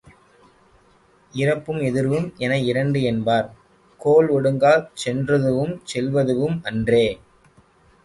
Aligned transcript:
இறப்பும் 1.33 1.79
எதிர்வும் 1.79 2.33
என 2.37 2.57
இரண்டு 2.61 3.01
என்பார், 3.01 3.47
கோல் 4.01 4.29
ஓடுங்கால் 4.29 4.83
சென்றதூஉம் 5.05 5.75
செல்வதூஉம் 5.93 6.59
அன்றே? 6.63 7.07